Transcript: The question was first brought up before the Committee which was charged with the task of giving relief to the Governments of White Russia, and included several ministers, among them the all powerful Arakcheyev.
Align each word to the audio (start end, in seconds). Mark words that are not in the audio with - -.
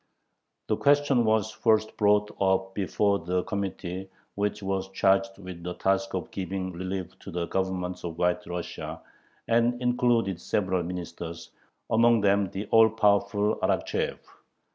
The 0.67 0.77
question 0.77 1.25
was 1.25 1.51
first 1.51 1.95
brought 1.95 2.35
up 2.41 2.73
before 2.73 3.19
the 3.19 3.43
Committee 3.43 4.09
which 4.33 4.63
was 4.63 4.89
charged 4.93 5.37
with 5.37 5.61
the 5.61 5.75
task 5.75 6.15
of 6.15 6.31
giving 6.31 6.71
relief 6.71 7.19
to 7.19 7.29
the 7.29 7.45
Governments 7.45 8.03
of 8.03 8.17
White 8.17 8.47
Russia, 8.47 8.99
and 9.47 9.79
included 9.79 10.41
several 10.41 10.81
ministers, 10.81 11.51
among 11.91 12.21
them 12.21 12.49
the 12.49 12.65
all 12.71 12.89
powerful 12.89 13.57
Arakcheyev. 13.61 14.17